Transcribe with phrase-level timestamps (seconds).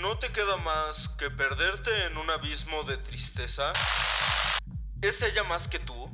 [0.00, 3.72] ¿No te queda más que perderte en un abismo de tristeza?
[5.00, 6.10] ¿Es ella más que tú?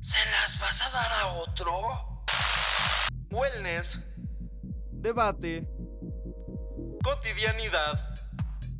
[0.00, 2.24] ¿Se las vas a dar a otro?
[3.30, 3.98] Wellness,
[4.92, 5.66] Debate,
[7.02, 8.14] cotidianidad,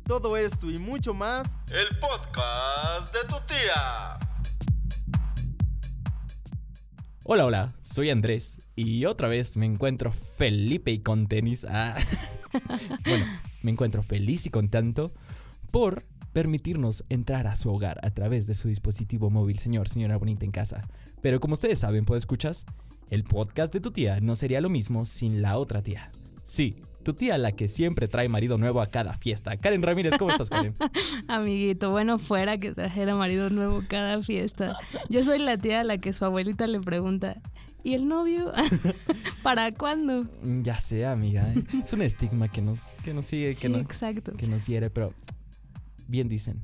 [0.05, 1.57] todo esto y mucho más.
[1.71, 4.19] el podcast de tu tía.
[7.23, 11.65] Hola, hola, soy Andrés y otra vez me encuentro Felipe y con tenis.
[11.69, 11.97] Ah.
[13.05, 13.25] bueno,
[13.61, 15.11] me encuentro feliz y contento
[15.71, 20.45] por permitirnos entrar a su hogar a través de su dispositivo móvil, señor, señora bonita
[20.45, 20.87] en casa.
[21.21, 22.65] Pero como ustedes saben, pues escuchas,
[23.09, 26.11] el podcast de tu tía no sería lo mismo sin la otra tía.
[26.43, 29.57] Sí, tu tía la que siempre trae marido nuevo a cada fiesta.
[29.57, 30.73] Karen Ramírez, ¿cómo estás, Karen?
[31.27, 34.77] Amiguito, bueno, fuera que trajera marido nuevo cada fiesta.
[35.09, 37.37] Yo soy la tía a la que su abuelita le pregunta,
[37.83, 38.51] ¿y el novio?
[39.43, 40.23] ¿Para cuándo?
[40.43, 41.53] Mm, Ya sé, amiga.
[41.83, 44.33] Es un estigma que nos, que nos sigue, Sí, que, no- exacto.
[44.37, 45.13] que nos hiere, pero
[46.07, 46.61] bien dicen,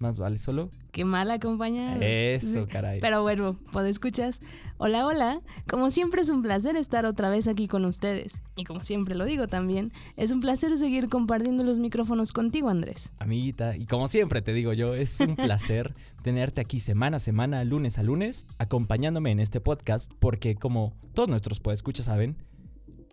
[0.00, 2.00] más vale solo Qué mal acompañado.
[2.00, 3.00] Eso, caray.
[3.00, 4.40] Pero bueno, pues escuchas.
[4.78, 5.40] Hola, hola.
[5.68, 8.42] Como siempre es un placer estar otra vez aquí con ustedes.
[8.56, 13.12] Y como siempre lo digo también, es un placer seguir compartiendo los micrófonos contigo, Andrés.
[13.18, 17.62] Amiguita, y como siempre te digo yo, es un placer tenerte aquí semana a semana,
[17.62, 22.36] lunes a lunes, acompañándome en este podcast, porque como todos nuestros podescuchas saben,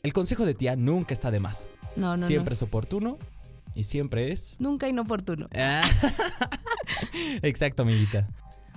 [0.01, 1.69] el consejo de tía nunca está de más.
[1.95, 2.55] No, no, siempre no.
[2.55, 3.17] es oportuno
[3.77, 4.57] y siempre es...
[4.59, 5.47] Nunca inoportuno.
[5.55, 5.87] Ah.
[7.43, 8.27] Exacto, amiguita.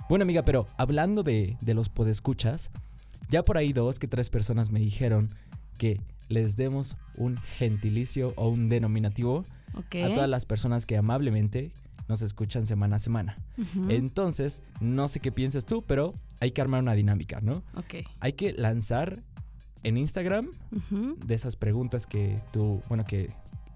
[0.07, 2.69] Bueno, amiga, pero hablando de, de los podescuchas,
[3.29, 5.29] ya por ahí dos que tres personas me dijeron
[5.79, 5.99] que
[6.29, 9.43] les demos un gentilicio o un denominativo
[9.73, 11.71] a todas las personas que amablemente
[12.07, 13.37] nos escuchan semana a semana.
[13.89, 17.63] Entonces, no sé qué piensas tú, pero hay que armar una dinámica, ¿no?
[17.75, 18.05] Ok.
[18.19, 19.23] Hay que lanzar
[19.83, 20.49] en Instagram
[21.25, 23.29] de esas preguntas que tú, bueno, que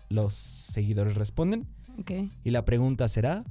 [0.09, 1.67] los seguidores responden.
[1.99, 2.11] Ok.
[2.43, 3.43] Y la pregunta será,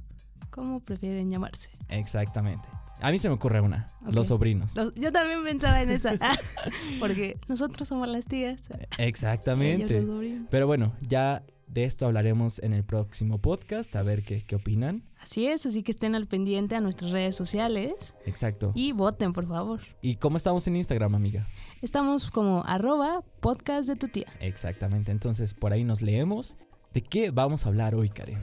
[0.51, 1.69] ¿Cómo prefieren llamarse?
[1.89, 2.69] exactamente.
[3.01, 4.73] A mí se me ocurre una, los sobrinos.
[4.77, 6.13] Los- yo también pensaba en esa.
[7.01, 8.69] Porque nosotros somos las tías.
[8.97, 10.05] Exactamente.
[10.49, 15.03] Pero bueno, ya de esto hablaremos en el próximo podcast, a ver qué, qué opinan.
[15.19, 18.71] Así es, así que estén al pendiente a nuestras redes sociales Exacto.
[18.75, 19.81] y voten, por favor.
[20.01, 21.47] ¿Y cómo estamos en Instagram, amiga?
[21.81, 24.27] Estamos como arroba podcast de tu tía.
[24.39, 26.57] Exactamente, entonces por ahí nos leemos.
[26.93, 28.39] ¿De qué vamos a hablar hoy, Karen?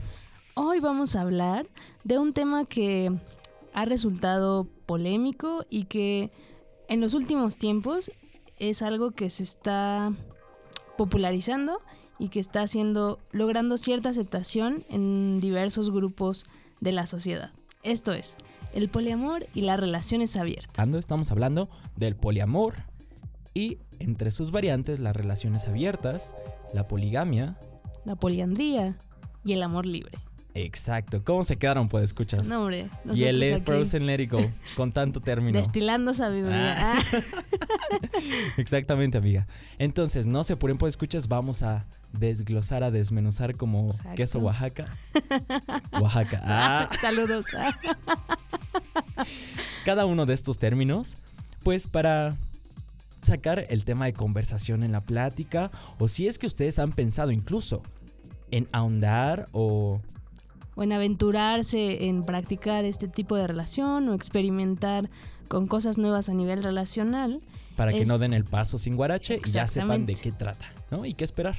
[0.55, 1.67] Hoy vamos a hablar
[2.03, 3.11] de un tema que
[3.73, 6.29] ha resultado polémico y que
[6.87, 8.11] en los últimos tiempos
[8.59, 10.11] es algo que se está
[10.97, 11.81] popularizando
[12.23, 16.45] y que está haciendo logrando cierta aceptación en diversos grupos
[16.79, 17.51] de la sociedad.
[17.83, 18.37] Esto es
[18.73, 20.73] el poliamor y las relaciones abiertas.
[20.79, 21.67] Ando, estamos hablando
[21.97, 22.75] del poliamor
[23.53, 26.33] y entre sus variantes las relaciones abiertas,
[26.73, 27.57] la poligamia.
[28.05, 28.97] la poliandría
[29.43, 30.17] y el amor libre.
[30.55, 32.47] Exacto, ¿cómo se quedaron, pues escuchas?
[32.47, 32.87] No, hombre.
[33.11, 35.57] y el aquí Frozen Let It Go, con tanto término.
[35.57, 36.77] Destilando sabiduría.
[36.79, 37.01] Ah.
[37.11, 37.23] Ah.
[38.57, 39.47] Exactamente, amiga.
[39.79, 44.15] Entonces, no se apuren, pues escuchas, vamos a desglosar, a desmenuzar como Exacto.
[44.15, 44.85] queso Oaxaca.
[45.99, 46.41] Oaxaca.
[46.45, 46.89] Ah.
[47.01, 47.47] Saludos.
[47.57, 47.75] Ah.
[49.85, 51.17] cada uno de estos términos,
[51.63, 52.37] pues para
[53.21, 57.31] sacar el tema de conversación en la plática, o si es que ustedes han pensado
[57.31, 57.81] incluso
[58.51, 59.99] en ahondar o...
[60.75, 65.09] O en aventurarse en practicar este tipo de relación o experimentar
[65.47, 67.41] con cosas nuevas a nivel relacional.
[67.75, 71.05] para que no den el paso sin guarache y ya sepan de qué trata, ¿no?
[71.05, 71.57] Y qué esperar.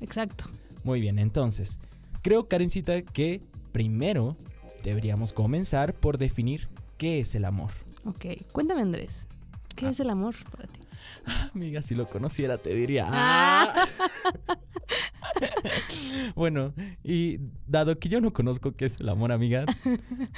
[0.00, 0.44] Exacto.
[0.84, 1.78] Muy bien, entonces,
[2.22, 3.40] creo, Karencita, que
[3.72, 4.36] primero
[4.84, 7.70] deberíamos comenzar por definir qué es el amor.
[8.04, 8.26] Ok.
[8.52, 9.26] Cuéntame, Andrés.
[9.76, 9.90] ¿Qué Ah.
[9.90, 10.80] es el amor para ti?
[11.54, 13.06] Amiga, si lo conociera te diría.
[13.08, 13.84] Ah.
[16.34, 19.66] Bueno, y dado que yo no conozco qué es el amor, amiga,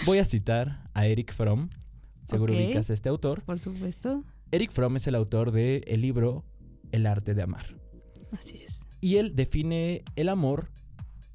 [0.06, 1.68] voy a citar a Eric Fromm.
[2.24, 3.42] Seguro ubicas a este autor.
[3.42, 4.24] Por supuesto.
[4.50, 6.44] Eric Fromm es el autor del libro
[6.90, 7.76] El arte de amar.
[8.32, 8.86] Así es.
[9.00, 10.70] Y él define el amor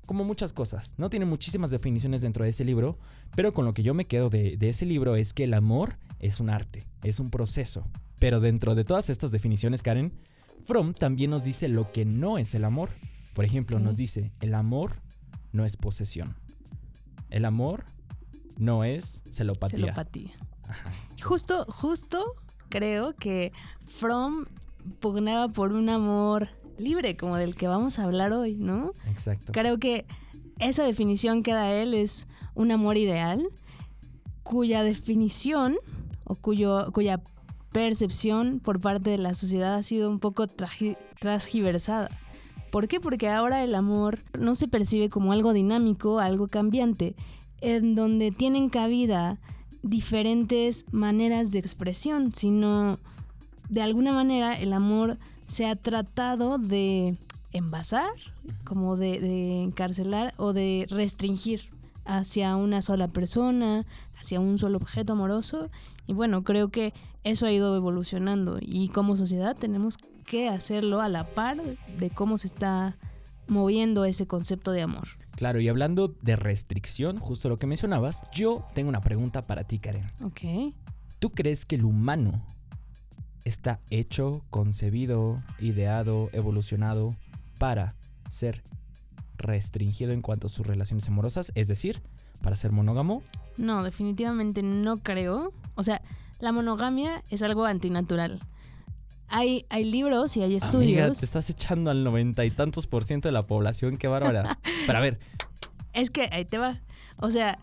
[0.05, 0.95] como muchas cosas.
[0.97, 2.97] No tiene muchísimas definiciones dentro de ese libro,
[3.35, 5.99] pero con lo que yo me quedo de, de ese libro es que el amor
[6.19, 7.87] es un arte, es un proceso.
[8.19, 10.13] Pero dentro de todas estas definiciones, Karen,
[10.63, 12.89] Fromm también nos dice lo que no es el amor.
[13.33, 15.01] Por ejemplo, nos dice, el amor
[15.51, 16.35] no es posesión.
[17.29, 17.85] El amor
[18.57, 19.79] no es celopatía.
[19.79, 20.31] Celopatía.
[20.67, 20.91] Ajá.
[21.23, 22.35] Justo, justo
[22.69, 23.51] creo que
[23.85, 24.45] Fromm
[24.99, 28.91] pugnaba por un amor libre, como del que vamos a hablar hoy, ¿no?
[29.07, 29.51] Exacto.
[29.51, 30.05] Creo que
[30.59, 33.47] esa definición que da él es un amor ideal,
[34.43, 35.77] cuya definición
[36.23, 37.21] o cuyo, cuya
[37.71, 42.09] percepción por parte de la sociedad ha sido un poco transgiversada.
[42.71, 42.99] ¿Por qué?
[42.99, 47.15] Porque ahora el amor no se percibe como algo dinámico, algo cambiante,
[47.61, 49.39] en donde tienen cabida
[49.81, 52.97] diferentes maneras de expresión, sino
[53.69, 55.17] de alguna manera el amor
[55.47, 57.17] se ha tratado de
[57.51, 58.11] envasar,
[58.63, 61.69] como de, de encarcelar o de restringir
[62.05, 63.85] hacia una sola persona,
[64.19, 65.69] hacia un solo objeto amoroso.
[66.07, 66.93] Y bueno, creo que
[67.23, 71.57] eso ha ido evolucionando y como sociedad tenemos que hacerlo a la par
[71.97, 72.97] de cómo se está
[73.47, 75.07] moviendo ese concepto de amor.
[75.35, 79.79] Claro, y hablando de restricción, justo lo que mencionabas, yo tengo una pregunta para ti,
[79.79, 80.05] Karen.
[80.23, 80.73] Ok.
[81.19, 82.45] ¿Tú crees que el humano
[83.43, 87.15] está hecho, concebido, ideado, evolucionado
[87.57, 87.95] para
[88.29, 88.63] ser
[89.37, 91.51] restringido en cuanto a sus relaciones amorosas?
[91.55, 92.01] Es decir,
[92.41, 93.23] para ser monógamo.
[93.57, 95.53] No, definitivamente no creo.
[95.75, 96.01] O sea,
[96.39, 98.39] la monogamia es algo antinatural.
[99.27, 101.19] Hay, hay libros y hay Amiga, estudios.
[101.19, 104.57] te estás echando al noventa y tantos por ciento de la población, qué bárbara.
[104.87, 105.19] Pero a ver,
[105.93, 106.81] Es que ahí te va.
[107.17, 107.59] O sea,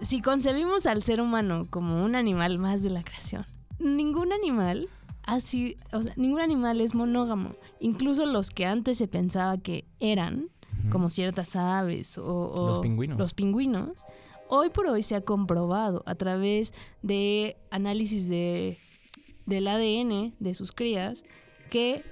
[0.00, 3.44] si concebimos al ser humano como un animal más de la creación,
[3.78, 4.88] ningún animal
[5.24, 7.54] así, o sea, ningún animal es monógamo.
[7.80, 10.48] Incluso los que antes se pensaba que eran,
[10.90, 13.18] como ciertas aves o, o Los pingüinos.
[13.18, 14.06] los pingüinos,
[14.50, 18.78] hoy por hoy se ha comprobado a través de análisis de,
[19.46, 21.24] del ADN de sus crías
[21.70, 22.04] que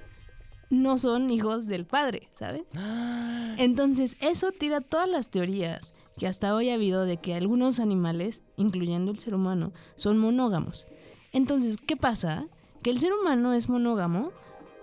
[0.69, 2.63] no son hijos del padre, ¿sabes?
[3.57, 8.41] Entonces, eso tira todas las teorías que hasta hoy ha habido de que algunos animales,
[8.57, 10.85] incluyendo el ser humano, son monógamos.
[11.31, 12.47] Entonces, ¿qué pasa?
[12.81, 14.31] Que el ser humano es monógamo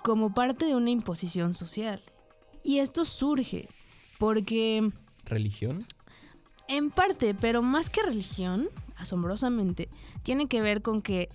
[0.02, 2.02] como parte de una imposición social.
[2.62, 3.68] Y esto surge
[4.18, 4.90] porque,
[5.24, 5.86] religión.
[6.68, 9.88] En parte, pero más que religión, asombrosamente,
[10.22, 11.28] tiene que ver con que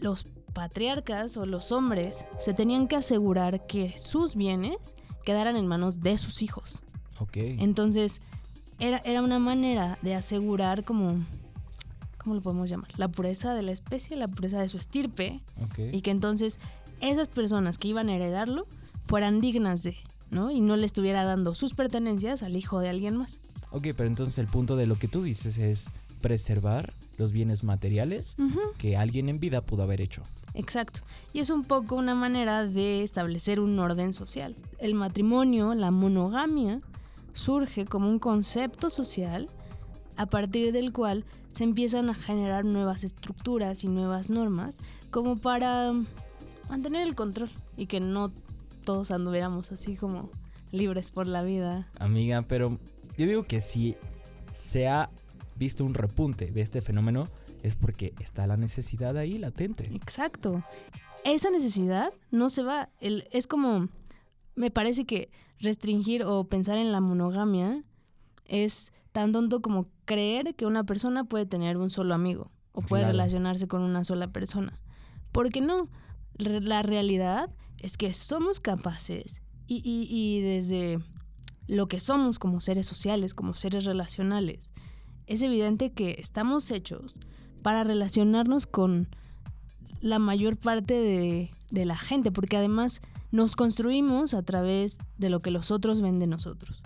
[0.00, 6.00] los patriarcas o los hombres se tenían que asegurar que sus bienes quedaran en manos
[6.00, 6.80] de sus hijos.
[7.18, 7.36] Ok.
[7.36, 8.20] Entonces,
[8.78, 11.24] era, era una manera de asegurar como,
[12.18, 12.90] ¿cómo lo podemos llamar?
[12.98, 15.78] La pureza de la especie, la pureza de su estirpe, ok.
[15.92, 16.58] y que entonces
[17.00, 18.66] esas personas que iban a heredarlo
[19.02, 19.96] fueran dignas de,
[20.30, 20.50] ¿no?
[20.50, 23.40] Y no le estuviera dando sus pertenencias al hijo de alguien más.
[23.72, 25.90] Ok, pero entonces el punto de lo que tú dices es
[26.20, 28.36] preservar los bienes materiales
[28.78, 30.22] que alguien en vida pudo haber hecho.
[30.54, 31.00] Exacto.
[31.32, 34.54] Y es un poco una manera de establecer un orden social.
[34.78, 36.80] El matrimonio, la monogamia,
[37.32, 39.48] surge como un concepto social
[40.16, 44.78] a partir del cual se empiezan a generar nuevas estructuras y nuevas normas
[45.10, 45.92] como para
[46.68, 48.30] mantener el control y que no
[48.84, 50.30] todos anduviéramos así como
[50.70, 51.88] libres por la vida.
[51.98, 52.78] Amiga, pero
[53.22, 53.96] yo digo que si
[54.52, 55.10] se ha
[55.56, 57.28] visto un repunte de este fenómeno
[57.62, 59.90] es porque está la necesidad ahí latente.
[59.94, 60.62] Exacto.
[61.24, 62.88] Esa necesidad no se va.
[63.00, 63.88] El- es como,
[64.56, 65.30] me parece que
[65.60, 67.84] restringir o pensar en la monogamia
[68.46, 73.02] es tan tonto como creer que una persona puede tener un solo amigo o puede
[73.02, 73.12] Claro.
[73.12, 74.80] relacionarse con una sola persona.
[75.30, 75.88] Porque no,
[76.38, 80.98] la realidad es que somos capaces y, y- y desde
[81.66, 84.70] lo que somos como seres sociales, como seres relacionales,
[85.26, 87.14] es evidente que estamos hechos
[87.62, 89.08] para relacionarnos con
[90.00, 93.00] la mayor parte de, de la gente, porque además
[93.32, 96.82] nos construimos a través de lo que los otros ven de nosotros.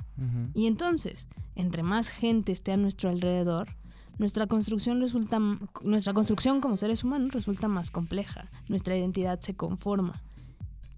[0.55, 3.69] Y entonces, entre más gente esté a nuestro alrededor,
[4.17, 5.39] nuestra construcción resulta,
[5.83, 10.23] nuestra construcción como seres humanos resulta más compleja, nuestra identidad se conforma.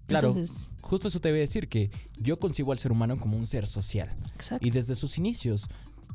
[0.09, 0.29] Claro.
[0.29, 3.45] Entonces, Justo eso te voy a decir que yo concibo al ser humano como un
[3.47, 4.09] ser social.
[4.35, 4.65] exacto.
[4.65, 5.67] Y desde sus inicios,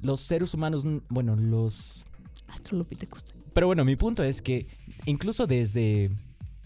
[0.02, 2.04] los seres humanos, bueno, los...
[2.48, 3.24] Astrolopithecus.
[3.52, 4.66] Pero bueno, mi punto es que
[5.06, 6.10] incluso desde,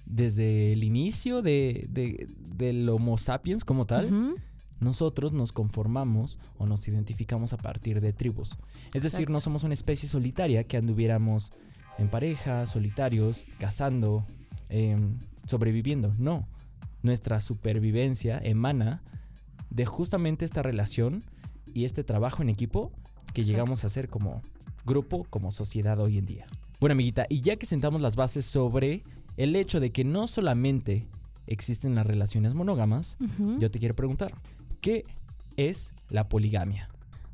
[0.07, 4.35] desde el inicio de, de- del Homo sapiens como tal,
[4.81, 8.57] nosotros nos conformamos o nos identificamos a partir de tribus.
[8.95, 11.51] Es decir, no somos una especie solitaria que anduviéramos
[11.99, 14.25] en pareja, solitarios, cazando,
[14.69, 16.13] em, sobreviviendo.
[16.19, 16.47] No.
[17.03, 19.03] Nuestra supervivencia emana
[19.71, 21.23] de justamente esta relación
[21.75, 22.91] y este trabajo en equipo
[23.35, 23.43] que Exacto.
[23.43, 24.43] llegamos a ser como
[24.85, 26.47] grupo, como sociedad hoy en día.
[26.81, 29.05] Bueno, amiguita, y ya que sentamos las bases sobre
[29.37, 31.09] el hecho de que no solamente
[31.47, 33.17] existen las relaciones monógamas,
[33.59, 34.33] yo te quiero preguntar,
[34.81, 35.05] ¿qué
[35.57, 36.89] es la poligamia?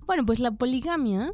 [0.07, 1.33] Bueno, pues la poligamia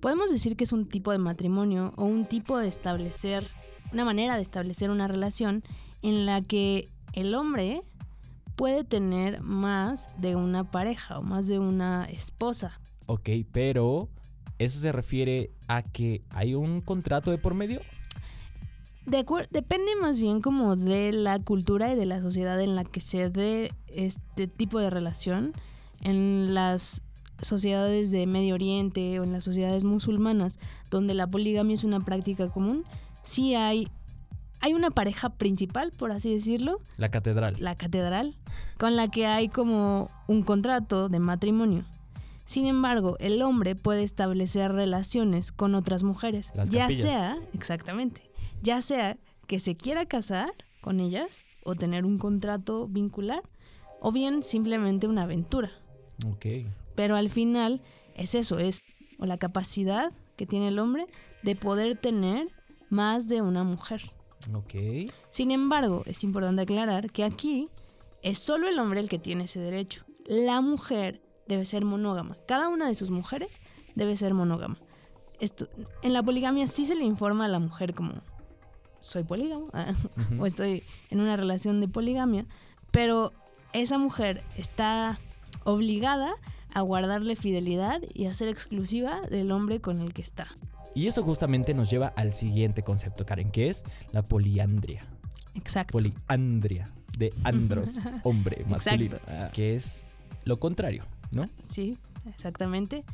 [0.00, 3.46] podemos decir que es un tipo de matrimonio o un tipo de establecer,
[3.92, 5.62] una manera de establecer una relación
[6.02, 7.82] en la que el hombre
[8.56, 12.80] puede tener más de una pareja o más de una esposa.
[13.06, 14.08] Ok, pero
[14.58, 17.80] ¿eso se refiere a que hay un contrato de por medio?
[19.06, 23.00] de depende más bien como de la cultura y de la sociedad en la que
[23.00, 25.52] se dé este tipo de relación.
[26.02, 27.02] En las
[27.42, 30.58] sociedades de Medio Oriente o en las sociedades musulmanas,
[30.90, 32.84] donde la poligamia es una práctica común,
[33.22, 33.88] sí hay,
[34.60, 37.56] hay una pareja principal, por así decirlo, La catedral.
[37.58, 38.36] la catedral,
[38.78, 41.84] con la que hay como un contrato de matrimonio.
[42.44, 47.02] Sin embargo, el hombre puede establecer relaciones con otras mujeres, Las ya capillas.
[47.02, 48.22] sea, exactamente,
[48.62, 53.42] ya sea que se quiera casar con ellas o tener un contrato vincular,
[54.00, 55.70] o bien simplemente una aventura.
[56.26, 56.46] Ok.
[56.94, 57.80] Pero al final
[58.14, 58.80] es eso, es
[59.18, 61.06] o la capacidad que tiene el hombre
[61.42, 62.48] de poder tener
[62.88, 64.10] más de una mujer.
[64.54, 65.10] Ok.
[65.30, 67.68] Sin embargo, es importante aclarar que aquí
[68.22, 70.04] es solo el hombre el que tiene ese derecho.
[70.26, 72.36] La mujer debe ser monógama.
[72.46, 73.60] Cada una de sus mujeres
[73.94, 74.76] debe ser monógama.
[75.40, 75.68] Esto,
[76.02, 78.14] en la poligamia sí se le informa a la mujer como
[79.00, 79.70] soy polígamo
[80.38, 82.46] o estoy en una relación de poligamia,
[82.90, 83.32] pero
[83.72, 85.18] esa mujer está
[85.64, 86.34] obligada
[86.74, 90.48] a guardarle fidelidad y a ser exclusiva del hombre con el que está.
[90.94, 95.06] Y eso justamente nos lleva al siguiente concepto, Karen, que es la poliandria.
[95.54, 95.92] Exacto.
[95.92, 99.16] Poliandria, de andros, hombre, masculino.
[99.16, 99.52] Exacto.
[99.52, 100.04] Que es
[100.44, 101.44] lo contrario, ¿no?
[101.68, 103.04] Sí, exactamente.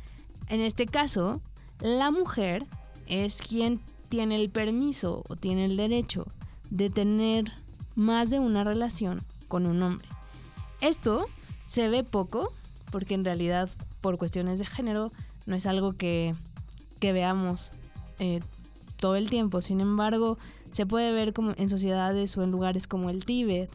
[0.49, 1.41] En este caso,
[1.79, 2.65] la mujer
[3.07, 3.79] es quien
[4.09, 6.25] tiene el permiso o tiene el derecho
[6.69, 7.51] de tener
[7.95, 10.07] más de una relación con un hombre.
[10.81, 11.25] Esto
[11.63, 12.53] se ve poco
[12.91, 13.69] porque en realidad
[14.01, 15.11] por cuestiones de género
[15.45, 16.33] no es algo que,
[16.99, 17.71] que veamos
[18.19, 18.41] eh,
[18.97, 19.61] todo el tiempo.
[19.61, 20.37] Sin embargo,
[20.71, 23.69] se puede ver como en sociedades o en lugares como el Tíbet,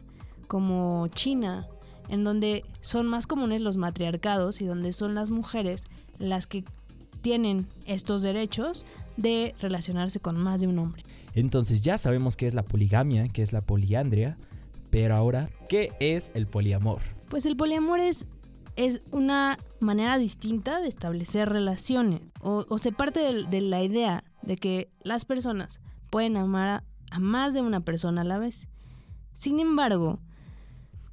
[0.49, 1.67] como China,
[2.09, 5.85] en donde son más comunes los matriarcados y donde son las mujeres
[6.19, 6.64] las que
[7.21, 8.85] tienen estos derechos
[9.17, 11.02] de relacionarse con más de un hombre.
[11.35, 14.37] Entonces ya sabemos qué es la poligamia, qué es la poliandria,
[14.91, 17.00] pero ahora, ¿qué es el poliamor?
[17.31, 18.26] Pues el poliamor es,
[18.76, 24.57] es una manera distinta de establecer relaciones o, o se parte de, la idea de
[24.57, 28.69] que las personas pueden amar a, a más de una persona a la vez.
[29.35, 30.21] Sin embargo,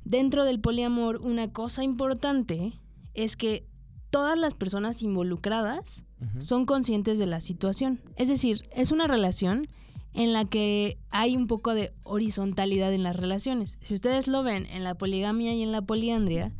[0.05, 2.73] dentro del poliamor una cosa importante
[3.13, 3.65] es que
[4.09, 6.03] todas las personas involucradas
[6.39, 8.01] son conscientes de la situación.
[8.17, 9.69] Es decir, es una relación
[10.13, 13.77] en la que hay un poco de horizontalidad en las relaciones.
[13.81, 16.51] Si ustedes lo ven en la poligamia y en la poliandria,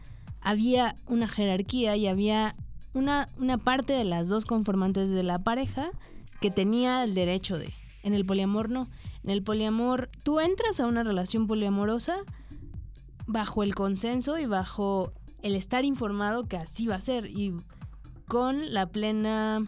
[0.41, 2.55] había una jerarquía y había
[2.93, 5.91] una, una parte de las dos conformantes de la pareja
[6.41, 7.73] que tenía el derecho de.
[8.03, 8.87] En el poliamor no.
[9.23, 12.17] En el poliamor tú entras a una relación poliamorosa
[13.27, 17.53] bajo el consenso y bajo el estar informado que así va a ser y
[18.27, 19.63] con la plena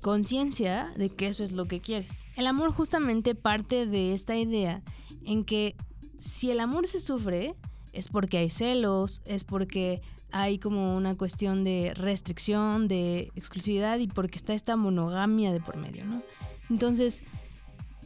[0.00, 2.12] conciencia de que eso es lo que quieres.
[2.36, 4.82] El amor justamente parte de esta idea
[5.24, 5.74] en que
[6.20, 7.54] si el amor se sufre
[7.96, 14.06] es porque hay celos, es porque hay como una cuestión de restricción, de exclusividad y
[14.06, 16.22] porque está esta monogamia de por medio, ¿no?
[16.68, 17.22] Entonces,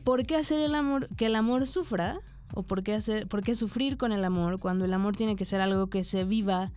[0.05, 2.21] ¿por qué hacer el amor que el amor sufra
[2.55, 5.45] o por qué hacer por qué sufrir con el amor cuando el amor tiene que
[5.45, 6.73] ser algo que se viva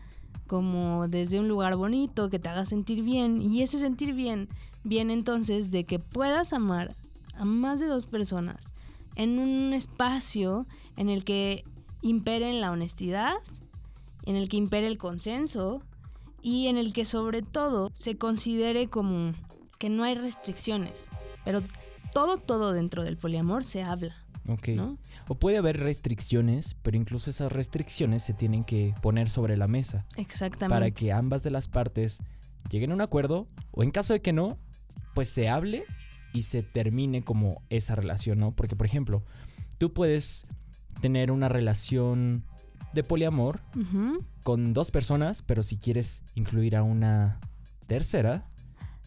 [0.48, 4.50] como desde un lugar bonito, que te haga sentir bien y ese sentir bien
[4.84, 6.96] viene entonces de que puedas amar
[7.36, 8.74] a más de dos personas
[9.16, 10.66] en un espacio
[10.98, 11.64] en el que
[12.04, 13.34] imperen la honestidad,
[14.26, 15.82] en el que impere el consenso
[16.42, 19.34] y en el que sobre todo se considere como
[19.80, 21.08] que no hay restricciones,
[21.44, 21.62] pero
[22.14, 24.16] todo, todo dentro del poliamor se habla,
[24.48, 24.70] Ok.
[24.70, 24.98] ¿no?
[25.28, 30.06] O puede haber restricciones, pero incluso esas restricciones se tienen que poner sobre la mesa
[30.18, 30.74] Exactamente.
[30.76, 32.20] para que ambas de las partes
[32.70, 34.58] lleguen a un acuerdo o en caso de que no,
[35.16, 35.86] pues se hable
[36.34, 38.52] y se termine como esa relación, ¿no?
[38.54, 39.24] Porque por ejemplo,
[39.78, 40.46] tú puedes
[41.02, 42.44] tener una relación
[42.94, 43.62] de poliamor
[44.44, 47.40] con dos personas, pero si quieres incluir a una
[47.88, 48.46] tercera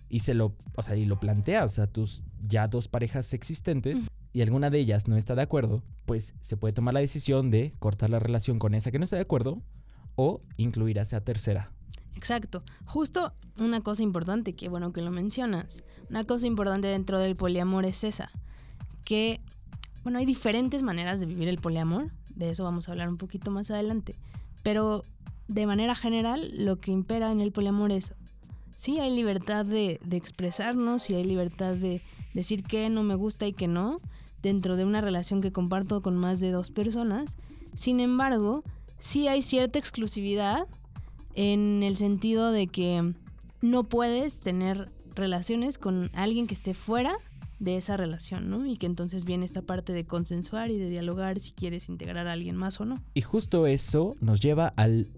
[0.08, 4.02] y se lo, o sea, y lo planteas a tus ya dos parejas existentes
[4.32, 7.74] y alguna de ellas no está de acuerdo, pues se puede tomar la decisión de
[7.78, 9.62] cortar la relación con esa que no está de acuerdo
[10.14, 11.72] o incluir a esa tercera.
[12.16, 12.62] Exacto.
[12.86, 17.84] Justo una cosa importante, que bueno que lo mencionas, una cosa importante dentro del poliamor
[17.84, 18.30] es esa,
[19.04, 19.40] que,
[20.06, 23.50] bueno, hay diferentes maneras de vivir el poliamor, de eso vamos a hablar un poquito
[23.50, 24.14] más adelante,
[24.62, 25.02] pero
[25.48, 28.14] de manera general lo que impera en el poliamor es,
[28.76, 32.02] sí hay libertad de, de expresarnos, sí hay libertad de
[32.34, 34.00] decir que no me gusta y que no,
[34.42, 37.36] dentro de una relación que comparto con más de dos personas,
[37.74, 38.62] sin embargo,
[39.00, 40.68] sí hay cierta exclusividad
[41.34, 43.12] en el sentido de que
[43.60, 47.16] no puedes tener relaciones con alguien que esté fuera
[47.58, 48.66] de esa relación, ¿no?
[48.66, 52.32] Y que entonces viene esta parte de consensuar y de dialogar si quieres integrar a
[52.32, 53.02] alguien más o no.
[53.14, 55.08] Y justo eso nos lleva al,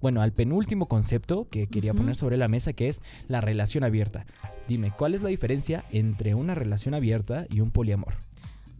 [0.00, 4.26] bueno, al penúltimo concepto que quería poner sobre la mesa, que es la relación abierta.
[4.68, 8.14] Dime, ¿cuál es la diferencia entre una relación abierta y un poliamor?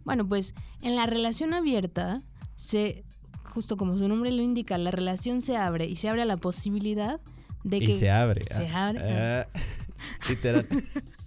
[0.05, 2.21] Bueno, pues en la relación abierta,
[2.55, 3.03] se,
[3.43, 6.37] justo como su nombre lo indica, la relación se abre y se abre a la
[6.37, 7.19] posibilidad
[7.63, 7.85] de que...
[7.85, 8.43] Y se abre.
[8.43, 9.01] se ah, abre.
[9.03, 9.47] ah,
[10.29, 10.67] literal.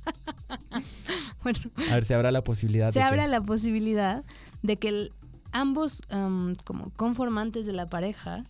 [1.43, 4.25] bueno, A ver, se abre la posibilidad se que- la posibilidad
[4.63, 5.13] de que el-
[5.53, 8.45] ambos am, como conformantes de la pareja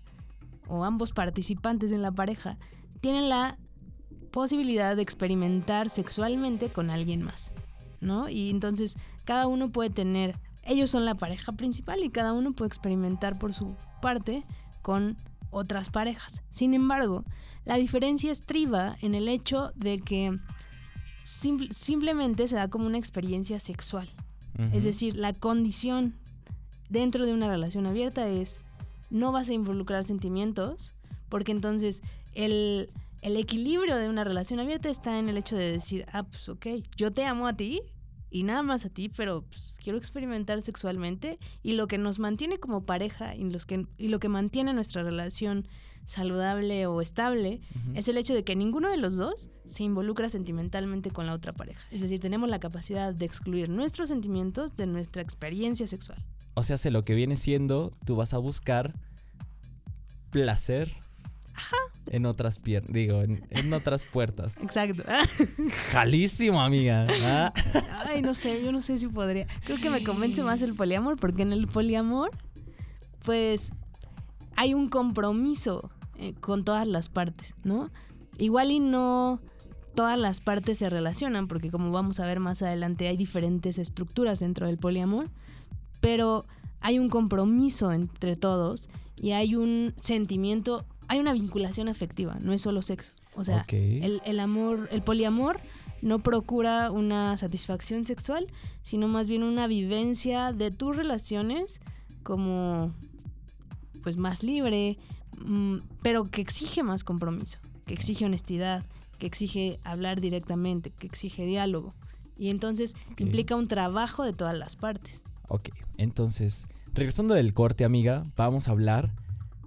[0.68, 2.58] o ambos participantes en la pareja
[3.00, 3.58] tienen la
[4.30, 7.52] posibilidad de experimentar sexualmente con alguien más,
[8.00, 8.28] ¿no?
[8.28, 12.68] Y entonces cada uno puede tener, ellos son la pareja principal y cada uno puede
[12.68, 14.44] experimentar por su parte
[14.82, 15.16] con
[15.50, 16.42] otras parejas.
[16.50, 17.24] Sin embargo,
[17.64, 20.38] la diferencia estriba en el hecho de que
[21.24, 24.08] simple- simplemente se da como una experiencia sexual.
[24.58, 24.76] Ujú.
[24.76, 26.14] Es decir, la condición
[26.88, 28.60] dentro de una relación abierta es
[29.10, 30.94] no vas a involucrar sentimientos,
[31.28, 32.02] porque entonces
[32.34, 32.90] el,
[33.22, 36.66] el equilibrio de una relación abierta está en el hecho de decir, ah, pues ok,
[36.96, 37.82] yo te amo a ti
[38.30, 42.58] y nada más a ti, pero pues, quiero experimentar sexualmente y lo que nos mantiene
[42.58, 45.66] como pareja y, los que, y lo que mantiene nuestra relación
[46.04, 47.60] saludable o estable
[47.94, 51.52] es el hecho de que ninguno de los dos se involucra sentimentalmente con la otra
[51.52, 51.80] pareja.
[51.90, 56.24] Es decir, tenemos la capacidad de excluir nuestros sentimientos de nuestra experiencia sexual.
[56.54, 58.94] O sea, se lo que viene siendo, tú vas a buscar
[60.30, 60.96] placer
[62.06, 64.62] en otras piernas, digo, en, en otras puertas.
[64.62, 65.04] Exacto.
[65.92, 67.06] Jalísimo, amiga.
[67.22, 67.52] Ah.
[68.06, 69.46] Ay, no sé, yo no sé si podría.
[69.64, 72.30] Creo que me convence más el poliamor, porque en el poliamor,
[73.24, 73.72] pues,
[74.60, 77.90] hay un compromiso eh, con todas las partes, ¿no?
[78.36, 79.40] Igual y no
[79.94, 84.38] todas las partes se relacionan, porque como vamos a ver más adelante, hay diferentes estructuras
[84.40, 85.30] dentro del poliamor,
[86.02, 86.44] pero
[86.80, 92.60] hay un compromiso entre todos y hay un sentimiento, hay una vinculación afectiva, no es
[92.60, 93.12] solo sexo.
[93.36, 95.58] O sea, el, el amor, el poliamor
[96.02, 98.46] no procura una satisfacción sexual,
[98.82, 101.80] sino más bien una vivencia de tus relaciones
[102.22, 102.92] como
[104.02, 104.98] pues más libre,
[105.44, 108.84] mm, pero que exige más compromiso, que exige honestidad,
[109.18, 111.94] que exige hablar directamente, que exige diálogo.
[112.36, 115.22] Y entonces implica un trabajo de todas las partes.
[115.48, 119.12] Ok, entonces, regresando del corte, amiga, vamos a hablar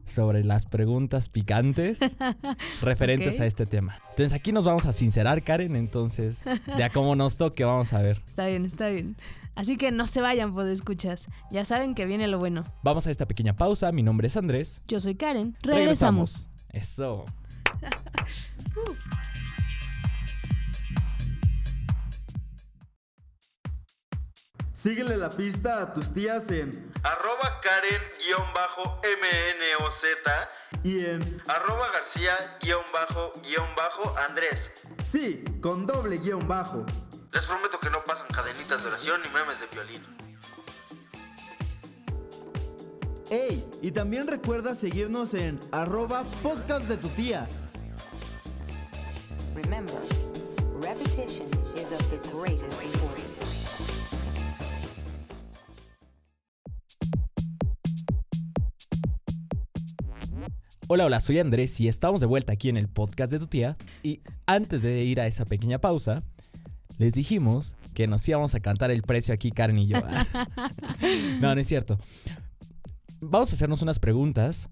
[0.05, 1.99] sobre las preguntas picantes
[2.81, 3.99] referentes a este tema.
[4.09, 8.01] Entonces, aquí nos vamos a sincerar, Karen, entonces, de a cómo nos toque, vamos a
[8.01, 8.21] ver.
[8.27, 9.15] Está bien, está bien.
[9.55, 11.27] Así que no se vayan, por escuchas.
[11.51, 12.63] Ya saben que viene lo bueno.
[12.83, 14.81] Vamos a esta pequeña pausa, mi nombre es Andrés.
[14.87, 15.57] Yo soy Karen.
[15.61, 16.49] Regresamos.
[16.69, 17.25] Eso.
[24.83, 30.03] Síguele la pista a tus tías en Arroba Karen-MNOZ
[30.83, 34.71] y en Arroba García-Andrés.
[35.03, 36.85] sí, con doble guion bajo.
[37.33, 40.01] Les prometo que no pasan cadenitas de oración ni memes de violín.
[43.31, 43.65] ¡Ey!
[43.81, 47.49] Y también recuerda seguirnos en arroba podcast de tu tía.
[49.55, 49.95] Remember,
[50.79, 53.23] repetition is of the greatest importance.
[60.87, 63.75] Hola, hola, soy Andrés y estamos de vuelta aquí en el podcast de tu tía.
[64.03, 66.21] Y antes de ir a esa pequeña pausa,
[67.03, 69.99] les dijimos que nos íbamos a cantar el precio aquí, Karen y yo.
[71.41, 71.99] no, no es cierto.
[73.19, 74.69] Vamos a hacernos unas preguntas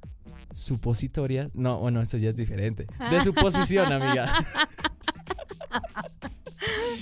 [0.54, 1.54] supositorias.
[1.56, 2.88] No, bueno, eso ya es diferente.
[3.10, 4.34] De suposición, amiga.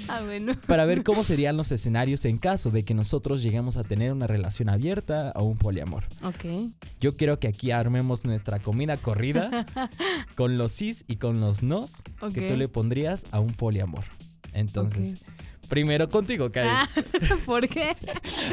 [0.08, 0.54] Ah, bueno.
[0.66, 4.26] Para ver cómo serían los escenarios en caso de que nosotros lleguemos a tener una
[4.26, 6.06] relación abierta o un poliamor.
[6.24, 6.74] Ok.
[7.00, 9.68] Yo quiero que aquí armemos nuestra comida corrida
[10.36, 12.02] con los sís y con los nos
[12.34, 14.06] que tú le pondrías a un poliamor.
[14.54, 15.22] Entonces,
[15.70, 16.72] primero contigo, Karen.
[16.72, 16.90] Ah,
[17.46, 17.96] ¿Por qué?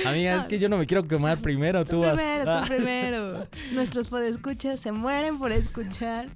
[0.04, 2.14] Amiga, es que yo no me quiero quemar primero, tú, Tú vas.
[2.14, 3.48] primero, Ah, tú primero.
[3.72, 6.26] Nuestros podescuchas se mueren por escuchar.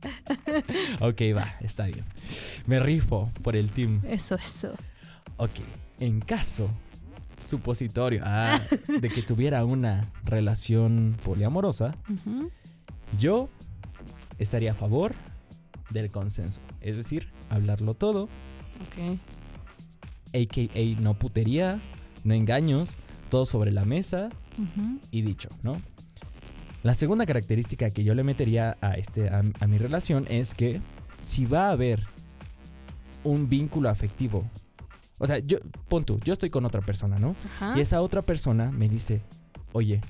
[1.00, 2.04] ok, va, está bien.
[2.66, 4.00] Me rifo por el team.
[4.06, 4.74] Eso, eso.
[5.36, 5.52] Ok,
[6.00, 6.70] en caso
[7.44, 8.60] supositorio ah,
[9.00, 11.94] de que tuviera una relación poliamorosa,
[13.18, 13.48] yo
[14.38, 15.14] estaría a favor
[15.88, 16.60] del consenso.
[16.82, 19.18] Es decir, hablarlo todo, Ok.
[20.34, 21.00] a.k.a.
[21.00, 21.80] no putería,
[22.24, 22.96] no engaños,
[23.28, 24.30] todo sobre la mesa
[25.10, 25.80] y dicho, ¿no?
[26.82, 30.80] La segunda característica que yo le metería a, este, a, a mi relación es que
[31.20, 32.02] si va a haber
[33.22, 34.48] un vínculo afectivo
[35.18, 37.36] O sea, yo, pon tú, yo estoy con otra persona, ¿no?
[37.56, 37.74] Ajá.
[37.76, 39.20] Y esa otra persona me dice,
[39.72, 40.00] oye,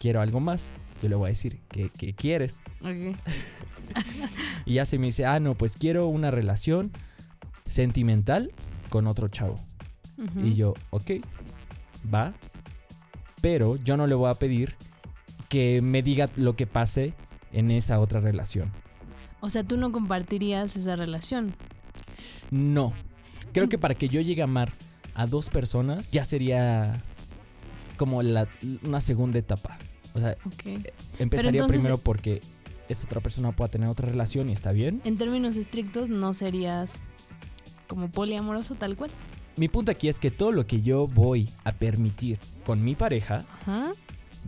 [0.00, 0.72] quiero algo más.
[1.00, 2.62] Yo le voy a decir, ¿qué, qué quieres?
[4.66, 6.92] Y ya se me dice, ah, no, pues quiero una relación
[7.68, 8.52] sentimental
[8.90, 9.54] con otro chavo.
[10.44, 11.12] Y yo, ok,
[12.12, 12.34] va.
[13.40, 14.74] Pero yo no le voy a pedir
[15.48, 17.14] que me diga lo que pase
[17.52, 18.70] en esa otra relación.
[19.40, 21.54] O sea, tú no compartirías esa relación.
[22.50, 22.92] No.
[23.54, 24.70] Creo que para que yo llegue a amar
[25.14, 27.02] a dos personas ya sería
[27.96, 28.46] como la-
[28.84, 29.78] una segunda etapa.
[30.14, 30.36] O sea,
[31.18, 32.40] empezaría entonces- primero porque
[32.90, 35.00] esa otra persona pueda tener otra relación y está bien.
[35.04, 36.92] En términos estrictos, no serías
[37.90, 39.10] como poliamoroso tal cual.
[39.56, 43.44] Mi punto aquí es que todo lo que yo voy a permitir con mi pareja
[43.62, 43.92] Ajá.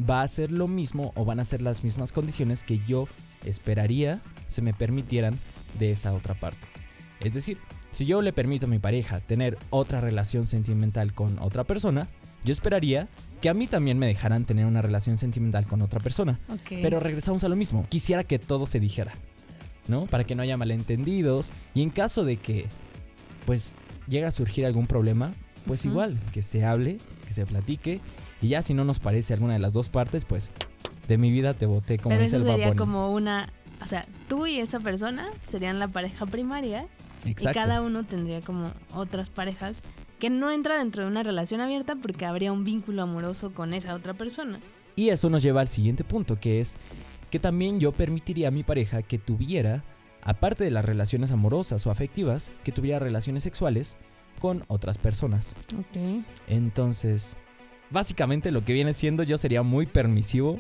[0.08, 3.08] va a ser lo mismo o van a ser las mismas condiciones que yo
[3.44, 5.38] esperaría se me permitieran
[5.78, 6.64] de esa otra parte.
[7.18, 7.58] Es decir,
[7.90, 12.08] si yo le permito a mi pareja tener otra relación sentimental con otra persona,
[12.44, 13.08] yo esperaría
[13.40, 16.38] que a mí también me dejaran tener una relación sentimental con otra persona.
[16.68, 17.86] Pero regresamos a lo mismo.
[17.88, 19.12] Quisiera que todo se dijera,
[19.88, 20.06] ¿no?
[20.06, 21.50] Para que no haya malentendidos.
[21.74, 22.66] Y en caso de que,
[23.44, 23.76] pues,
[24.08, 25.32] llega a surgir algún problema,
[25.66, 28.00] pues igual, que se hable, que se platique.
[28.40, 30.50] Y ya si no nos parece alguna de las dos partes, pues,
[31.08, 33.52] de mi vida te voté como Pero dice eso el sería como una...
[33.82, 36.86] O sea, tú y esa persona serían la pareja primaria
[37.24, 37.58] Exacto.
[37.58, 39.82] y cada uno tendría como otras parejas
[40.20, 43.94] que no entra dentro de una relación abierta porque habría un vínculo amoroso con esa
[43.94, 44.60] otra persona.
[44.94, 46.76] Y eso nos lleva al siguiente punto, que es
[47.30, 49.82] que también yo permitiría a mi pareja que tuviera,
[50.22, 53.96] aparte de las relaciones amorosas o afectivas, que tuviera relaciones sexuales
[54.40, 55.54] con otras personas.
[55.78, 56.24] Ok.
[56.48, 57.36] Entonces,
[57.90, 60.58] básicamente lo que viene siendo yo sería muy permisivo,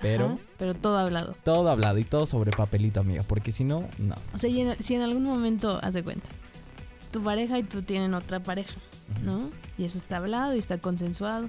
[0.00, 1.36] pero Ajá, pero todo hablado.
[1.44, 4.14] todo hablado y todo sobre papelito, amiga, porque si no, no.
[4.34, 6.26] O sea, en- si en algún momento, haz de cuenta,
[7.12, 8.74] tu pareja y tú tienen otra pareja,
[9.22, 9.38] ¿no?
[9.78, 11.48] Y eso está hablado y está consensuado.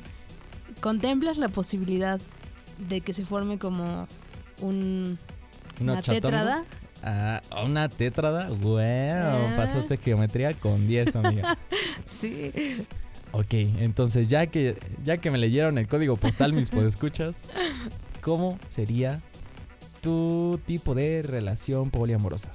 [0.81, 2.19] Contemplas la posibilidad
[2.89, 4.07] de que se forme como
[4.61, 5.17] un,
[5.79, 6.63] Una una tétrada.
[7.03, 8.47] Ah, una tétrada.
[8.49, 9.53] Wow, Ah.
[9.57, 11.57] pasaste geometría con 10, amiga.
[12.07, 12.51] Sí.
[13.31, 17.43] ok, entonces ya que ya que me leyeron el código postal mis podescuchas,
[18.21, 19.21] ¿cómo sería
[20.01, 22.51] tu tipo de relación poliamorosa?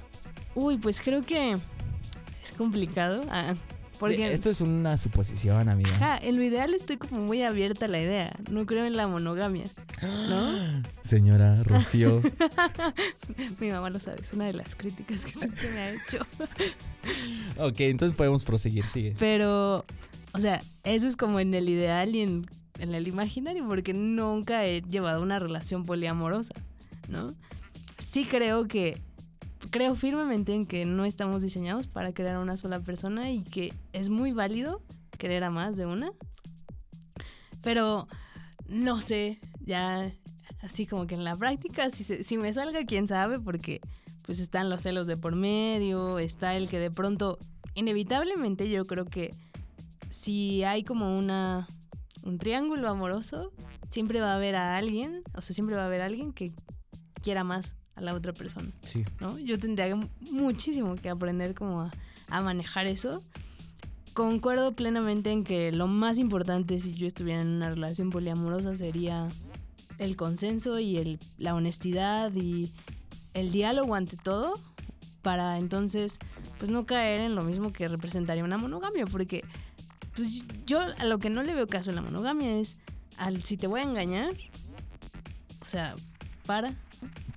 [0.55, 3.21] Uy, pues creo que es complicado.
[3.29, 3.53] ah,
[3.99, 5.93] porque Eh, Esto es una suposición, amiga.
[5.95, 8.31] ajá, en lo ideal estoy como muy abierta a la idea.
[8.49, 9.65] No creo en la monogamia,
[10.01, 10.81] ¿no?
[11.03, 12.21] Señora Rocío.
[13.59, 16.25] Mi mamá lo sabe, es una de las críticas que siempre me ha hecho.
[17.57, 19.15] ok, entonces podemos proseguir, sigue.
[19.19, 19.85] Pero,
[20.33, 22.45] o sea, eso es como en el ideal y en,
[22.79, 26.53] en el imaginario, porque nunca he llevado una relación poliamorosa,
[27.07, 27.27] ¿no?
[27.97, 29.01] Sí creo que,
[29.71, 33.73] creo firmemente en que no estamos diseñados para crear a una sola persona y que
[33.93, 34.81] es muy válido
[35.17, 36.11] querer a más de una.
[37.61, 38.07] Pero,
[38.67, 40.11] no sé, ya
[40.61, 43.81] así como que en la práctica, si, se- si me salga, quién sabe, porque
[44.23, 47.37] pues están los celos de por medio, está el que de pronto,
[47.73, 49.33] inevitablemente yo creo que
[50.09, 51.67] si hay como una
[52.23, 53.51] un triángulo amoroso,
[53.89, 56.51] siempre va a haber a alguien, o sea, siempre va a haber alguien que
[57.23, 59.03] quiera más a la otra persona, Sí.
[59.19, 59.37] ¿no?
[59.39, 59.95] Yo tendría
[60.31, 61.91] muchísimo que aprender como a,
[62.29, 63.21] a manejar eso.
[64.13, 69.29] Concuerdo plenamente en que lo más importante si yo estuviera en una relación poliamorosa sería
[69.97, 72.71] el consenso y el, la honestidad y
[73.33, 74.53] el diálogo ante todo
[75.21, 76.17] para entonces
[76.57, 79.43] pues no caer en lo mismo que representaría una monogamia porque
[80.15, 82.77] pues yo a lo que no le veo caso en la monogamia es
[83.17, 84.33] al si te voy a engañar
[85.61, 85.93] o sea
[86.45, 86.73] para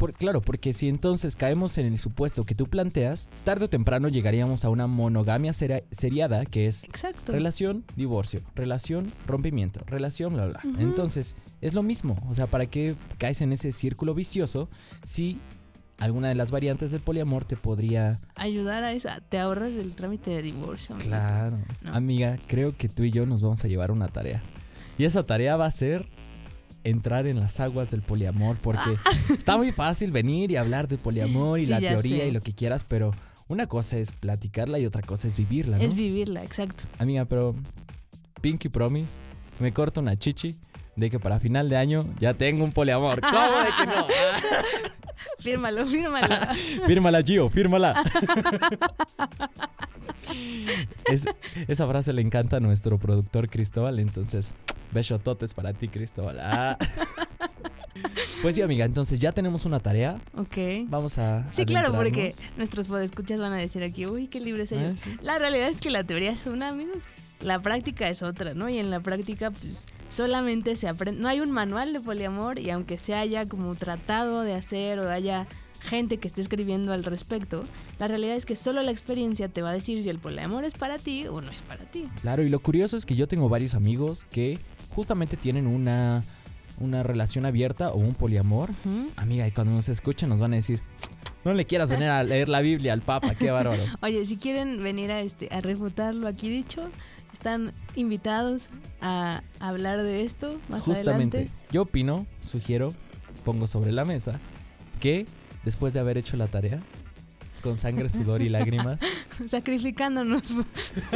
[0.02, 4.08] Por- claro, porque si entonces caemos en el supuesto que tú planteas, tarde o temprano
[4.08, 10.60] llegaríamos a una monogamia seriada que es exacto relación, divorcio, relación, rompimiento, relación, bla, bla.
[10.80, 12.16] Entonces, es lo mismo.
[12.28, 14.68] O sea, ¿para qué caes en ese círculo vicioso
[15.04, 15.38] si
[16.00, 18.18] alguna de las variantes del poliamor te podría...
[18.34, 21.10] ayudar a eso te ahorras el trámite de divorcio amigo.
[21.10, 21.58] Claro.
[21.80, 21.94] No.
[21.94, 24.42] Amiga, creo que tú y yo nos vamos a llevar una tarea.
[24.98, 26.08] Y esa tarea va a ser
[26.84, 28.96] entrar en las aguas del poliamor porque
[29.36, 32.28] está muy fácil venir y hablar del poliamor y Sí, la teoría sé.
[32.28, 33.12] y lo que quieras, pero
[33.48, 35.84] una cosa es platicarla y otra cosa es vivirla, ¿no?
[35.84, 37.54] es vivirla exacto Amiga, pero
[38.40, 39.20] Pinky Promise,
[39.60, 40.56] me corto una chichi
[40.96, 43.20] de que para final de año ya tengo un poliamor.
[43.30, 44.06] ¿Cómo de que no?
[45.38, 46.26] fírmalo fírmalo
[46.86, 48.04] fírmala, Gio, fírmala.
[51.06, 51.26] Es-
[51.68, 54.52] esa frase le encanta a nuestro productor Cristóbal, entonces,
[54.92, 56.38] besototes para ti, Cristóbal.
[56.40, 56.78] Ah.
[58.40, 60.18] Pues sí, amiga, entonces ya tenemos una tarea.
[60.36, 60.86] Ok.
[60.86, 61.46] Vamos a.
[61.52, 64.94] Sí, claro, porque nuestros podescuchas van a decir aquí, uy, qué libres ellos.
[64.96, 65.16] Ah, sí.
[65.22, 67.04] La realidad es que la teoría es una, amigos.
[67.40, 68.68] La práctica es otra, ¿no?
[68.68, 71.20] Y en la práctica, pues, solamente se aprende.
[71.20, 75.10] No hay un manual de poliamor y aunque se haya como tratado de hacer o
[75.10, 75.46] haya
[75.80, 77.64] gente que esté escribiendo al respecto,
[77.98, 80.74] la realidad es que solo la experiencia te va a decir si el poliamor es
[80.74, 82.08] para ti o no es para ti.
[82.20, 84.58] Claro, y lo curioso es que yo tengo varios amigos que
[84.90, 86.22] justamente tienen una,
[86.78, 88.70] una relación abierta o un poliamor.
[89.16, 90.80] Amiga, y cuando nos escuchan nos van a decir,
[91.44, 93.82] no le quieras venir a leer la Biblia al Papa, qué bárbaro.
[94.02, 96.88] Oye, si quieren venir a, este, a refutar lo aquí dicho,
[97.42, 98.68] están invitados
[99.00, 101.58] a hablar de esto más Justamente, adelante.
[101.72, 102.94] yo opino, sugiero,
[103.44, 104.38] pongo sobre la mesa
[105.00, 105.26] que
[105.64, 106.80] después de haber hecho la tarea,
[107.60, 109.00] con sangre, sudor y lágrimas,
[109.46, 110.50] Sacrificándonos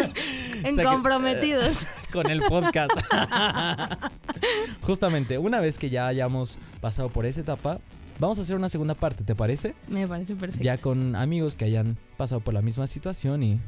[0.64, 1.86] en Sacri- comprometidos.
[2.12, 2.90] con el podcast.
[4.82, 7.78] Justamente, una vez que ya hayamos pasado por esa etapa,
[8.18, 9.74] vamos a hacer una segunda parte, ¿te parece?
[9.88, 10.64] Me parece perfecto.
[10.64, 13.60] Ya con amigos que hayan pasado por la misma situación y,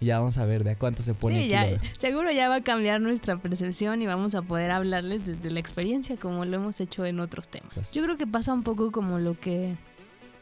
[0.00, 2.56] y ya vamos a ver de a cuánto se pone sí, ya, seguro ya va
[2.56, 6.80] a cambiar nuestra percepción y vamos a poder hablarles desde la experiencia como lo hemos
[6.80, 7.70] hecho en otros temas.
[7.74, 9.76] Pues- Yo creo que pasa un poco como lo que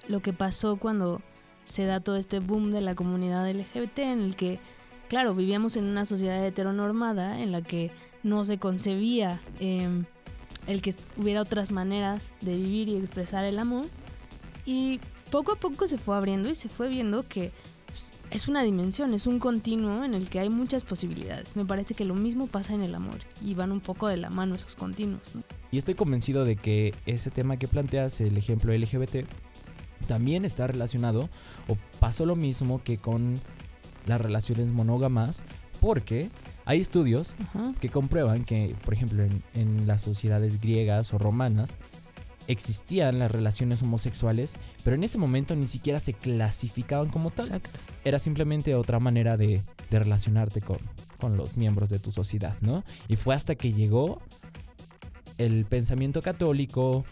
[0.09, 1.21] lo que pasó cuando
[1.65, 4.59] se da todo este boom de la comunidad LGBT en el que
[5.09, 7.91] claro, vivíamos en una sociedad heteronormada en la que
[8.23, 10.05] no se concebía em,
[10.67, 13.87] el que hubiera otras maneras de vivir y expresar el amor
[14.67, 17.53] y poco a poco se fue abriendo y se fue viendo que
[18.31, 21.57] es una dimensión, es un continuo en el que hay muchas posibilidades.
[21.57, 24.31] Me parece que lo mismo pasa en el amor y van un poco de la
[24.31, 25.23] mano esos continuos.
[25.73, 29.27] Y estoy convencido de que ese tema que planteas, el ejemplo LGBT,
[30.07, 31.29] también está relacionado
[31.69, 33.35] o pasó lo mismo que con
[34.07, 35.43] las relaciones monógamas,
[35.81, 36.31] porque
[36.71, 37.73] hay estudios Ajá.
[37.81, 41.75] que comprueban que, por ejemplo, en, en las sociedades griegas o romanas,
[42.47, 44.55] existían las relaciones homosexuales,
[44.85, 47.47] pero en ese momento ni siquiera se clasificaban como tal.
[47.47, 47.71] Exacto.
[48.05, 50.79] Era simplemente otra manera de, de relacionarte con,
[51.19, 52.85] con los miembros de tu sociedad, ¿no?
[53.09, 54.21] Y fue hasta que llegó
[55.39, 57.05] el pensamiento católico,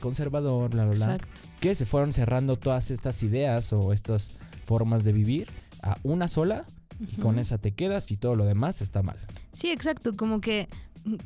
[0.00, 1.18] conservador, bla, bla, bla,
[1.60, 4.32] que se fueron cerrando todas estas ideas o estas
[4.64, 5.48] formas de vivir
[5.82, 6.64] a una sola
[7.00, 9.16] y con esa te quedas y todo lo demás está mal.
[9.52, 10.16] Sí, exacto.
[10.16, 10.68] Como que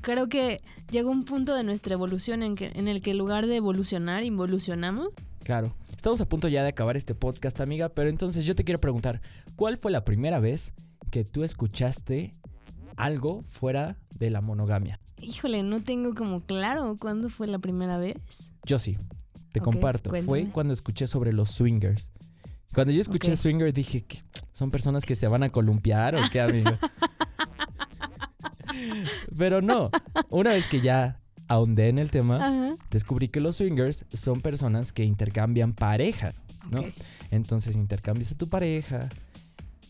[0.01, 3.47] creo que llegó un punto de nuestra evolución en, que, en el que en lugar
[3.47, 5.09] de evolucionar, involucionamos.
[5.43, 5.75] Claro.
[5.97, 9.21] Estamos a punto ya de acabar este podcast, amiga, pero entonces yo te quiero preguntar,
[9.57, 10.73] ¿cuál fue la primera vez
[11.11, 12.35] que tú escuchaste
[12.97, 15.01] algo fuera de la monogamia?
[15.21, 18.17] Híjole, no tengo como claro cuándo fue la primera vez.
[18.65, 18.97] Yo sí,
[19.53, 20.11] te comparto.
[20.25, 22.13] Fue cuando escuché sobre los swingers.
[22.75, 23.37] Cuando yo escuché Ok.
[23.39, 24.19] swinger dije, que
[24.53, 26.71] ¿son personas que se van a columpiar o qué, amigo?
[29.37, 29.91] Pero no,
[30.31, 32.75] una vez que ya ahondé en el tema, Ajá.
[32.91, 36.33] descubrí que los swingers son personas que intercambian pareja,
[36.71, 36.85] ¿no?
[37.31, 39.09] Entonces intercambias a tu pareja,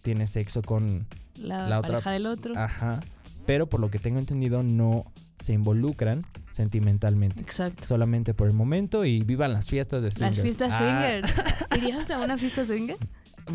[0.03, 1.07] tienes sexo con...
[1.39, 2.57] La, La otra- pareja del otro.
[2.57, 3.01] Ajá.
[3.47, 5.05] Pero por lo que tengo entendido no
[5.41, 7.41] se involucran sentimentalmente.
[7.41, 7.87] Exacto.
[7.87, 10.37] Solamente por el momento y vivan las fiestas de swingers.
[10.37, 11.35] Las fiestas Ah, swingers.
[11.83, 12.97] ¿Irías a una fiesta swinger?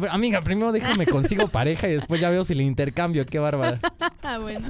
[0.09, 3.25] amiga, primero déjame consigo pareja y después ya veo si le intercambio.
[3.25, 3.79] Qué bárbara.
[4.27, 4.67] Ah, bueno.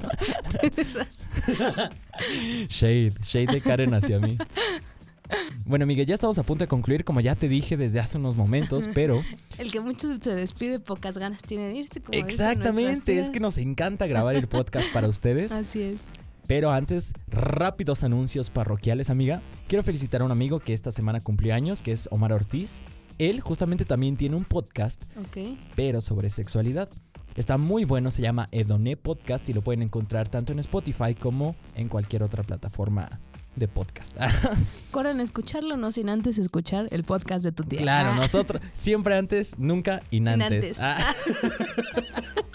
[2.70, 4.38] Shade, shade de Karen hacia mí.
[5.66, 8.36] Bueno, amiga, ya estamos a punto de concluir, como ya te dije desde hace unos
[8.36, 9.24] momentos, pero
[9.58, 12.02] El que mucho se despide, pocas ganas tiene de irse.
[12.02, 15.52] Como exactamente, es que nos encanta grabar el podcast para ustedes.
[15.54, 16.00] Así es.
[16.48, 19.42] Pero antes, rápidos anuncios parroquiales, amiga.
[19.68, 22.82] Quiero felicitar a un amigo que esta semana cumplió años, que es Omar Ortiz.
[23.18, 25.04] Él justamente también tiene un podcast,
[25.76, 26.90] pero sobre sexualidad.
[27.36, 31.56] Está muy bueno, se llama Edoné Podcast y lo pueden encontrar tanto en Spotify como
[31.76, 33.08] en cualquier otra plataforma
[33.56, 34.16] de podcast.
[34.92, 37.80] Corran a escucharlo, no sin antes escuchar el podcast de tu tía.
[37.80, 40.78] claro, Ah, nosotros siempre antes, nunca inantes.
[40.78, 40.80] Inantes.
[40.82, 41.14] Ah.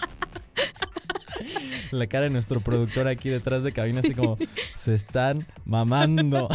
[1.91, 4.37] La cara de nuestro productor aquí detrás de cabina, así como
[4.75, 6.47] se están mamando.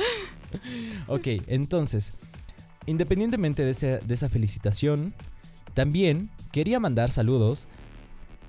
[1.06, 2.12] ok, entonces,
[2.86, 5.14] independientemente de, ese- de esa felicitación,
[5.74, 7.68] también quería mandar saludos.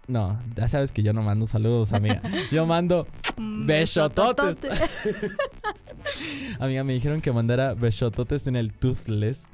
[0.07, 2.21] No, ya sabes que yo no mando saludos, amiga.
[2.51, 4.59] Yo mando un besototes.
[6.59, 9.45] Amiga, me dijeron que mandara besototes en el Toothless.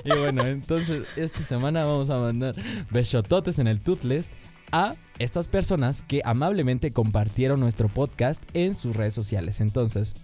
[0.04, 2.54] y bueno, entonces esta semana vamos a mandar
[2.90, 4.30] besototes en el Toothless
[4.72, 9.60] a estas personas que amablemente compartieron nuestro podcast en sus redes sociales.
[9.60, 10.14] Entonces,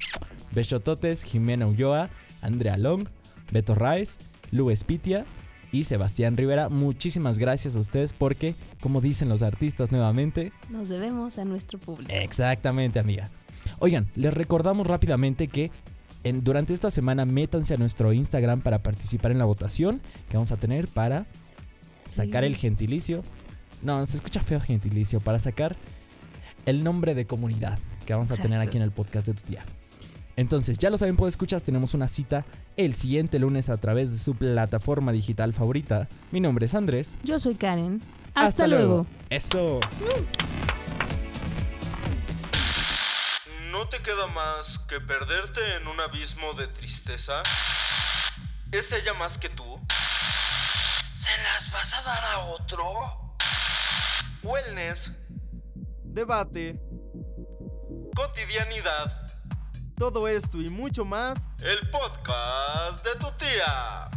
[0.53, 2.11] besototes Jimena Ulloa,
[2.43, 3.09] Andrea Long,
[3.51, 4.19] Beto Raiz,
[4.53, 5.27] Lu Espitia,
[5.73, 6.69] y Sebastián Rivera.
[6.69, 12.13] Muchísimas gracias a ustedes porque, como dicen los artistas nuevamente, Nos debemos a nuestro público.
[12.13, 13.29] Exactamente, amiga.
[13.79, 15.71] Oigan, les recordamos rápidamente que
[16.29, 20.53] en- durante esta semana métanse a nuestro Instagram para participar en la votación que vamos
[20.53, 21.27] a tener para
[22.09, 22.49] sacar Sí.
[22.49, 23.23] el gentilicio.
[23.83, 25.77] No, se escucha feo gentilicio, para sacar
[26.65, 29.65] el nombre de comunidad que vamos a tener aquí en el podcast de tu tía.
[30.37, 32.45] Entonces, ya lo saben, pues escuchas, tenemos una cita
[32.77, 36.09] el siguiente lunes a través de su plataforma digital favorita.
[36.31, 37.17] Mi nombre es Andrés.
[37.25, 38.01] Yo soy Karen.
[38.35, 39.07] Hasta, luego.
[39.31, 39.81] Eso.
[43.87, 47.45] ¿No te queda más que perderte en un abismo de tristeza?
[48.73, 49.81] ¿Es ella más que tú?
[51.15, 53.37] ¿Se las vas a dar a otro?
[54.43, 55.13] Wellness,
[56.03, 56.81] Debate,
[58.17, 59.25] cotidianidad,
[59.97, 64.11] todo esto y mucho más el podcast de tu tía.